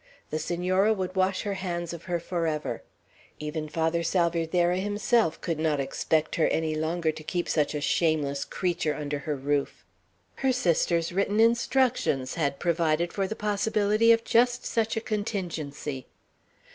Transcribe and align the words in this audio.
The 0.31 0.39
Senora 0.39 0.93
would 0.95 1.15
wash 1.15 1.43
her 1.43 1.53
hands 1.53 1.93
of 1.93 2.05
her 2.05 2.19
forever. 2.19 2.81
Even 3.37 3.69
Father 3.69 4.01
Salvierderra 4.01 4.77
himself 4.79 5.39
could 5.41 5.59
not 5.59 5.79
expect 5.79 6.37
her 6.37 6.47
any 6.47 6.73
longer 6.73 7.11
to 7.11 7.23
keep 7.23 7.47
such 7.47 7.75
a 7.75 7.81
shameless 7.81 8.43
creature 8.43 8.95
under 8.95 9.19
her 9.19 9.35
roof. 9.35 9.85
Her 10.37 10.51
sister's 10.51 11.11
written 11.11 11.39
instructions 11.39 12.33
had 12.33 12.57
provided 12.57 13.13
for 13.13 13.27
the 13.27 13.35
possibility 13.35 14.11
of 14.11 14.23
just 14.23 14.65
such 14.65 14.97
a 14.97 15.01
contingency. 15.01 16.07